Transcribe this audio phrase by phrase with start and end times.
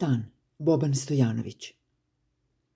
[0.00, 0.24] Stan,
[0.58, 1.72] Boban Stojanović.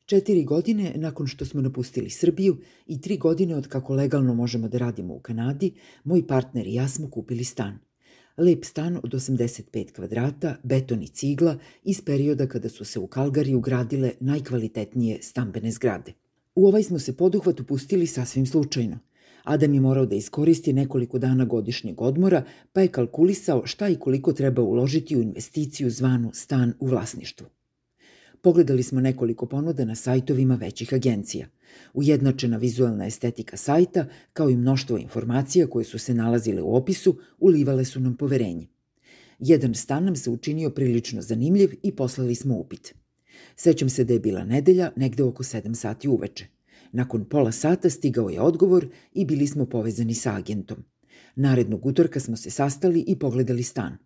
[0.07, 4.79] Četiri godine nakon što smo napustili Srbiju i tri godine od kako legalno možemo da
[4.79, 5.73] radimo u Kanadi,
[6.05, 7.79] moj partner i ja smo kupili stan.
[8.37, 13.61] Lep stan od 85 kvadrata, beton i cigla iz perioda kada su se u Kalgariju
[13.61, 16.13] gradile najkvalitetnije stambene zgrade.
[16.55, 18.99] U ovaj smo se poduhvat upustili sasvim slučajno.
[19.45, 24.33] Adam je morao da iskoristi nekoliko dana godišnjeg odmora, pa je kalkulisao šta i koliko
[24.33, 27.47] treba uložiti u investiciju zvanu stan u vlasništvu.
[28.43, 31.47] Pogledali smo nekoliko ponuda na sajtovima većih agencija.
[31.95, 37.85] Ujednačena vizualna estetika sajta, kao i mnoštvo informacija koje su se nalazile u opisu, ulivale
[37.85, 38.67] su nam poverenje.
[39.39, 42.95] Jedan stan nam se učinio prilično zanimljiv i poslali smo upit.
[43.57, 46.54] Sećam se da je bila nedelja, negde oko 7 sati uveče.
[46.95, 50.85] Nakon pola sata stigao je odgovor i bili smo povezani sa agentom.
[51.37, 53.97] Narednog utorka smo se sastali i pogledali stan.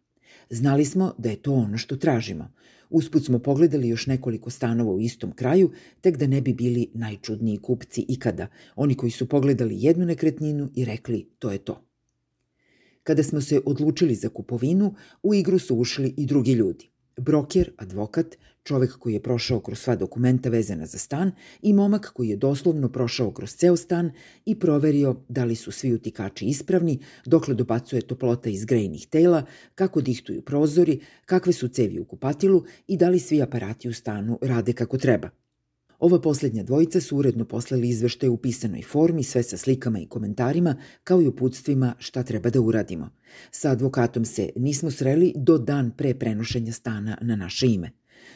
[0.51, 2.52] Znali smo da je to ono što tražimo.
[2.91, 5.70] Usput smo pogledali još nekoliko stanova u istom kraju,
[6.01, 10.84] tek da ne bi bili najčudniji kupci ikada, oni koji su pogledali jednu nekretninu i
[10.84, 11.84] rekli to je to.
[13.03, 16.91] Kada smo se odlučili za kupovinu, u igru su ušli i drugi ljudi.
[17.19, 22.28] Broker, advokat, čovek koji je prošao kroz sva dokumenta vezana za stan i momak koji
[22.28, 24.10] je doslovno prošao kroz ceo stan
[24.44, 29.42] i proverio da li su svi utikači ispravni, dokle dobacuje toplota iz grejnih tela,
[29.75, 34.38] kako dihtuju prozori, kakve su cevi u kupatilu i da li svi aparati u stanu
[34.42, 35.30] rade kako treba.
[35.98, 40.77] Ova poslednja dvojica su uredno poslali izveštaje u pisanoj formi, sve sa slikama i komentarima,
[41.04, 43.10] kao i uputstvima šta treba da uradimo.
[43.50, 47.91] Sa advokatom se nismo sreli do dan pre prenošenja stana na naše ime.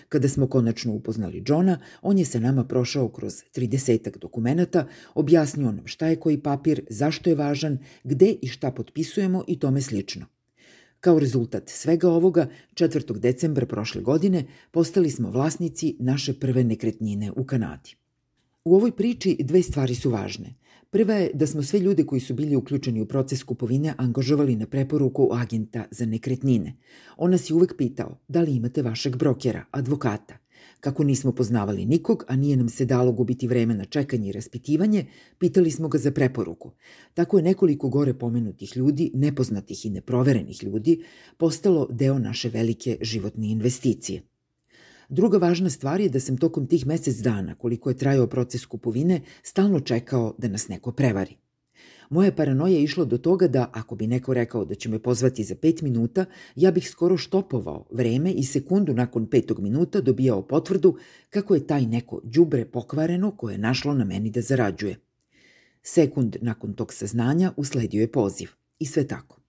[0.09, 5.87] Kada smo konačno upoznali Johna, on je sa nama prošao kroz 30 dokumenata, objasnio nam
[5.87, 10.27] šta je koji papir, zašto je važan, gde i šta potpisujemo i tome slično.
[11.03, 13.19] Kao rezultat svega ovoga, 4.
[13.19, 17.95] decembra prošle godine postali smo vlasnici naše prve nekretnine u Kanadi.
[18.65, 20.55] U ovoj priči dve stvari su važne.
[20.91, 24.67] Prva je da smo sve ljude koji su bili uključeni u proces kupovine angažovali na
[24.67, 26.77] preporuku agenta za nekretnine.
[27.17, 30.42] On nas je uvek pitao da li imate vašeg brokera, advokata.
[30.83, 35.07] Kako nismo poznavali nikog, a nije nam se dalo gubiti vreme na čekanje i raspitivanje,
[35.39, 36.71] pitali smo ga za preporuku.
[37.15, 41.05] Tako je nekoliko gore pomenutih ljudi, nepoznatih i neproverenih ljudi,
[41.37, 44.23] postalo deo naše velike životne investicije.
[45.09, 49.21] Druga važna stvar je da sam tokom tih mesec dana, koliko je trajao proces kupovine,
[49.43, 51.37] stalno čekao da nas neko prevari.
[52.13, 55.45] Moja paranoja je išla do toga da, ako bi neko rekao da će me pozvati
[55.45, 56.25] za pet minuta,
[56.57, 60.97] ja bih skoro štopovao vreme i sekundu nakon petog minuta dobijao potvrdu
[61.31, 64.97] kako je taj neko đubre pokvareno koje je našlo na meni da zarađuje.
[65.83, 68.49] Sekund nakon tog saznanja usledio je poziv.
[68.79, 69.41] I sve tako.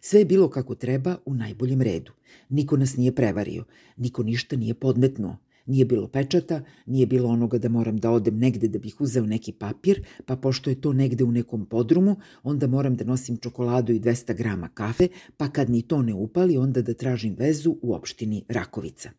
[0.00, 2.12] Sve je bilo kako treba u najboljem redu.
[2.48, 3.64] Niko nas nije prevario,
[3.96, 5.36] niko ništa nije podmetnuo.
[5.66, 9.52] Nije bilo pečata, nije bilo onoga da moram da odem negde da bih uzeo neki
[9.52, 14.00] papir, pa pošto je to negde u nekom podrumu, onda moram da nosim čokoladu i
[14.00, 18.44] 200 grama kafe, pa kad ni to ne upali, onda da tražim vezu u opštini
[18.48, 19.10] Rakovica.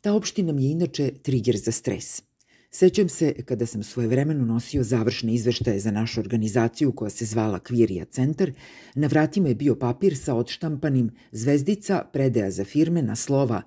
[0.00, 2.22] Ta opština mi je inače trigger za stres.
[2.70, 8.04] Sećam se kada sam svojevremeno nosio završne izveštaje za našu organizaciju koja se zvala Kvirija
[8.04, 8.52] centar,
[8.94, 13.62] na vratima je bio papir sa odštampanim zvezdica predaja za firme na slova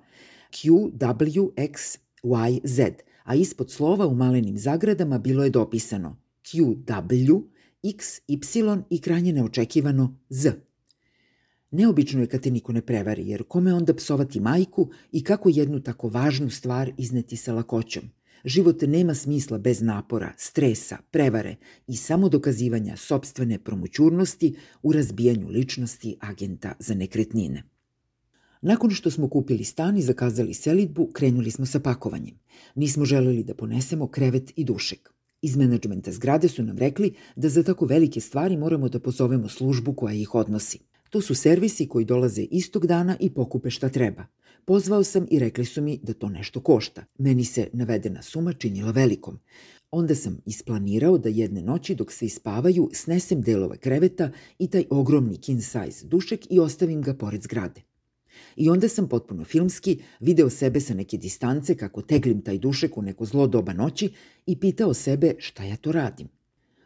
[0.50, 2.80] QWX YZ,
[3.24, 7.42] a ispod slova u malenim zagradama bilo je dopisano QW,
[7.82, 8.40] X, Y
[8.90, 10.52] i krajnje neočekivano Z.
[11.70, 15.80] Neobično je kad te niko ne prevari, jer kome onda psovati majku i kako jednu
[15.80, 18.02] tako važnu stvar izneti sa lakoćom.
[18.44, 26.16] Život nema smisla bez napora, stresa, prevare i samo dokazivanja sobstvene promućurnosti u razbijanju ličnosti
[26.20, 27.77] agenta za nekretnine.
[28.62, 32.34] Nakon što smo kupili stan i zakazali selitbu, krenuli smo sa pakovanjem.
[32.74, 35.12] Nismo želeli da ponesemo krevet i dušek.
[35.42, 39.92] Iz menadžmenta zgrade su nam rekli da za tako velike stvari moramo da pozovemo službu
[39.92, 40.78] koja ih odnosi.
[41.10, 44.26] To su servisi koji dolaze istog dana i pokupe šta treba.
[44.64, 47.04] Pozvao sam i rekli su mi da to nešto košta.
[47.18, 49.38] Meni se navedena suma činila velikom.
[49.90, 55.36] Onda sam isplanirao da jedne noći dok svi spavaju snesem delove kreveta i taj ogromni
[55.36, 57.87] king size dušek i ostavim ga pored zgrade.
[58.56, 63.02] I onda sam potpuno filmski video sebe sa neke distance kako teglim taj dušek u
[63.02, 64.10] neko zlo doba noći
[64.46, 66.28] i pitao sebe šta ja to radim.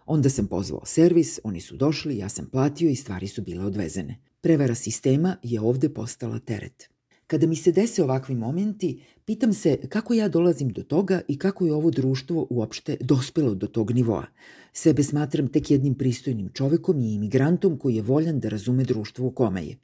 [0.07, 4.19] Onda sam pozvao servis, oni su došli, ja sam platio i stvari su bile odvezene.
[4.41, 6.89] Prevara sistema je ovde postala teret.
[7.27, 11.67] Kada mi se dese ovakvi momenti, pitam se kako ja dolazim do toga i kako
[11.67, 14.27] je ovo društvo uopšte dospelo do tog nivoa.
[14.73, 19.31] Sebe smatram tek jednim pristojnim čovekom i imigrantom koji je voljan da razume društvo u
[19.31, 19.77] kome je.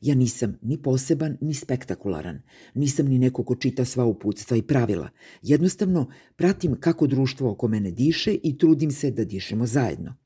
[0.00, 2.42] Ja nisam ni poseban, ni spektakularan.
[2.74, 5.08] Nisam ni neko ko čita sva uputstva i pravila.
[5.42, 10.16] Jednostavno, pratim kako društvo oko mene diše i trudim se da dišemo zajedno.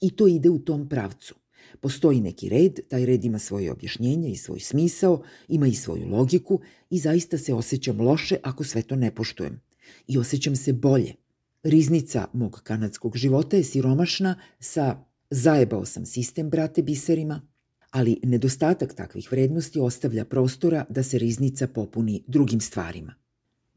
[0.00, 1.34] I to ide u tom pravcu.
[1.80, 6.60] Postoji neki red, taj red ima svoje objašnjenje i svoj smisao, ima i svoju logiku
[6.90, 9.60] i zaista se osjećam loše ako sve to ne poštujem.
[10.06, 11.14] I osjećam se bolje.
[11.62, 17.48] Riznica mog kanadskog života je siromašna sa zajebao sam sistem, brate, biserima,
[17.90, 23.14] ali nedostatak takvih vrednosti ostavlja prostora da se riznica popuni drugim stvarima.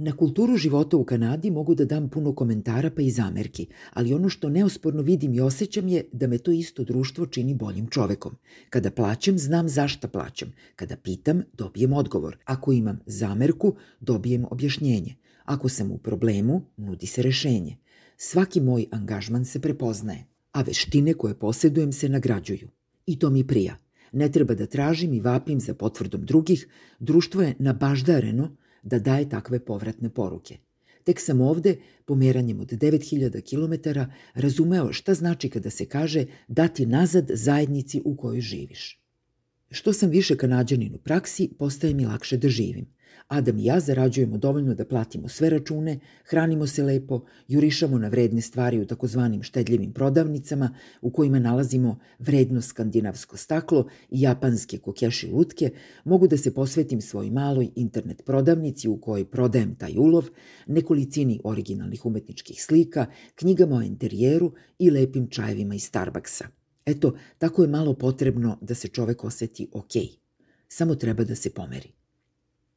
[0.02, 4.30] Na kulturu života u Kanadi mogu da dam puno komentara pa i zamerki, ali ono
[4.30, 8.36] što neosporno vidim i osjećam je da me to isto društvo čini boljim čovekom.
[8.70, 10.54] Kada plaćam, znam zašta plaćam.
[10.76, 12.38] Kada pitam, dobijem odgovor.
[12.46, 15.16] Ako imam zamerku, dobijem objašnjenje.
[15.46, 17.78] Ako sam u problemu, nudi se rešenje.
[18.18, 22.70] Svaki moj angažman se prepoznaje, a veštine koje posjedujem se nagrađuju.
[23.06, 23.78] I to mi prija.
[24.12, 26.68] Ne treba da tražim i vapim za potvrdom drugih,
[27.00, 30.58] društvo je nabaždareno da daje takve povratne poruke.
[31.04, 34.00] Tek sam ovde, pomeranjem od 9000 km,
[34.34, 39.00] razumeo šta znači kada se kaže dati nazad zajednici u kojoj živiš.
[39.72, 42.86] Što sam više kanadjanin u praksi, postaje mi lakše da živim.
[43.28, 48.42] Adam i ja zarađujemo dovoljno da platimo sve račune, hranimo se lepo, jurišamo na vredne
[48.42, 55.72] stvari u takozvanim štedljivim prodavnicama u kojima nalazimo vredno skandinavsko staklo i japanske kokeši lutke,
[56.04, 60.26] mogu da se posvetim svoj maloj internet prodavnici u kojoj prodajem taj ulov,
[60.68, 63.06] nekolicini originalnih umetničkih slika,
[63.36, 66.48] knjigama o interijeru i lepim čajevima iz Starbucksa.
[66.86, 70.02] Eto, tako je malo potrebno da se čovek oseti okej.
[70.02, 70.18] Okay.
[70.68, 71.99] Samo treba da se pomeri.